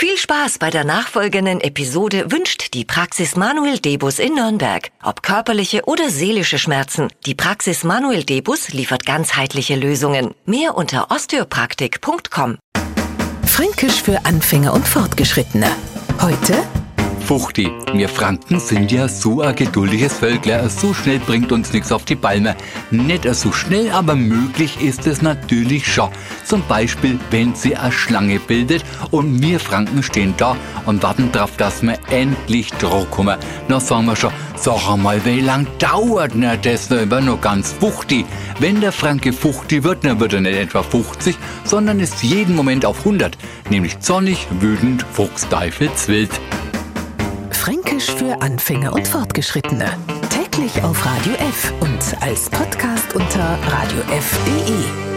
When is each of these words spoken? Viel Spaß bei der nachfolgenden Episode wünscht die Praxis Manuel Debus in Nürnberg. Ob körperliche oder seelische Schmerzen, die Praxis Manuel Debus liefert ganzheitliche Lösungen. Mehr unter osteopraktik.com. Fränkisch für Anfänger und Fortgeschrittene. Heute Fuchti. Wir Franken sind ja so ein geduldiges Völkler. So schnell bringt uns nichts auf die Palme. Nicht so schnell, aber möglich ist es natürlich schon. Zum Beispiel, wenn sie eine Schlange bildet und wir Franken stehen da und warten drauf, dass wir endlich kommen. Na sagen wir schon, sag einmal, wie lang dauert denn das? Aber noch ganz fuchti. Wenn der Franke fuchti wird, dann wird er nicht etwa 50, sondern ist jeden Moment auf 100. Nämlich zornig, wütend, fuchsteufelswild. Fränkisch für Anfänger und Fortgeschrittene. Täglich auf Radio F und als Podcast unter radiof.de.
Viel 0.00 0.16
Spaß 0.16 0.58
bei 0.58 0.70
der 0.70 0.84
nachfolgenden 0.84 1.60
Episode 1.60 2.30
wünscht 2.30 2.72
die 2.72 2.84
Praxis 2.84 3.34
Manuel 3.34 3.80
Debus 3.80 4.20
in 4.20 4.36
Nürnberg. 4.36 4.92
Ob 5.02 5.24
körperliche 5.24 5.86
oder 5.86 6.08
seelische 6.08 6.56
Schmerzen, 6.56 7.08
die 7.26 7.34
Praxis 7.34 7.82
Manuel 7.82 8.22
Debus 8.22 8.68
liefert 8.68 9.04
ganzheitliche 9.04 9.74
Lösungen. 9.74 10.36
Mehr 10.46 10.76
unter 10.76 11.10
osteopraktik.com. 11.10 12.58
Fränkisch 13.44 14.00
für 14.00 14.24
Anfänger 14.24 14.72
und 14.72 14.86
Fortgeschrittene. 14.86 15.66
Heute 16.20 16.62
Fuchti. 17.28 17.70
Wir 17.92 18.08
Franken 18.08 18.58
sind 18.58 18.90
ja 18.90 19.06
so 19.06 19.42
ein 19.42 19.54
geduldiges 19.54 20.14
Völkler. 20.14 20.66
So 20.70 20.94
schnell 20.94 21.18
bringt 21.18 21.52
uns 21.52 21.74
nichts 21.74 21.92
auf 21.92 22.06
die 22.06 22.16
Palme. 22.16 22.56
Nicht 22.90 23.28
so 23.34 23.52
schnell, 23.52 23.90
aber 23.90 24.14
möglich 24.14 24.80
ist 24.80 25.06
es 25.06 25.20
natürlich 25.20 25.92
schon. 25.92 26.08
Zum 26.46 26.62
Beispiel, 26.66 27.20
wenn 27.30 27.54
sie 27.54 27.76
eine 27.76 27.92
Schlange 27.92 28.40
bildet 28.40 28.82
und 29.10 29.42
wir 29.42 29.60
Franken 29.60 30.02
stehen 30.02 30.32
da 30.38 30.56
und 30.86 31.02
warten 31.02 31.30
drauf, 31.30 31.50
dass 31.58 31.82
wir 31.82 31.98
endlich 32.08 32.70
kommen. 33.10 33.36
Na 33.68 33.78
sagen 33.78 34.06
wir 34.06 34.16
schon, 34.16 34.32
sag 34.56 34.88
einmal, 34.88 35.22
wie 35.26 35.40
lang 35.40 35.66
dauert 35.78 36.32
denn 36.32 36.58
das? 36.62 36.90
Aber 36.90 37.20
noch 37.20 37.42
ganz 37.42 37.72
fuchti. 37.72 38.24
Wenn 38.58 38.80
der 38.80 38.92
Franke 38.92 39.34
fuchti 39.34 39.84
wird, 39.84 40.02
dann 40.02 40.18
wird 40.18 40.32
er 40.32 40.40
nicht 40.40 40.56
etwa 40.56 40.82
50, 40.82 41.36
sondern 41.64 42.00
ist 42.00 42.22
jeden 42.22 42.56
Moment 42.56 42.86
auf 42.86 43.00
100. 43.00 43.36
Nämlich 43.68 44.00
zornig, 44.00 44.46
wütend, 44.60 45.04
fuchsteufelswild. 45.12 46.30
Fränkisch 47.58 48.06
für 48.06 48.40
Anfänger 48.40 48.92
und 48.92 49.06
Fortgeschrittene. 49.06 49.90
Täglich 50.30 50.82
auf 50.84 51.04
Radio 51.04 51.34
F 51.34 51.72
und 51.80 52.22
als 52.22 52.48
Podcast 52.48 53.14
unter 53.14 53.58
radiof.de. 53.66 55.07